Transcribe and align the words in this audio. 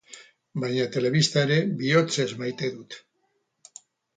Baina 0.63 0.87
telebista 0.95 1.43
ere 1.49 1.59
bihotzez 1.83 2.27
maite 2.41 2.73
dut. 2.79 2.99